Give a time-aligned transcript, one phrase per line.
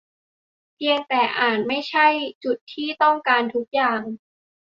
[0.75, 2.07] เพียงแต่อาจยังไม่ใช่
[2.43, 4.01] จุดที่ต้องการทุกอย่าง